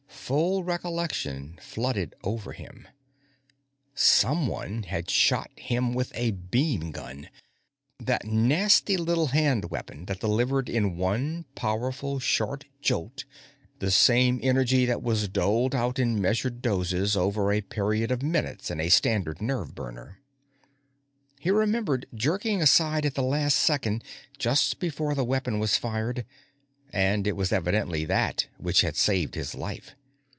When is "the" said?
13.79-13.91, 23.15-23.23, 25.13-25.25